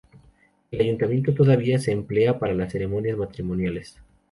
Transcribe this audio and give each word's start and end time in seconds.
El 0.71 0.81
Ayuntamiento 0.81 1.31
todavía 1.35 1.77
se 1.77 1.91
emplea 1.91 2.39
para 2.39 2.55
las 2.55 2.71
ceremonias 2.71 3.19
matrimoniales. 3.19 3.99